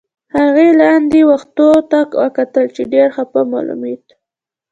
هغې 0.37 0.69
لاندې 0.81 1.21
و 1.27 1.31
ختو 1.41 1.69
ته 1.89 1.99
وکتل، 2.23 2.65
چې 2.75 2.81
ډېر 2.93 3.07
خپه 3.17 3.39
معلومېدل. 3.51 4.11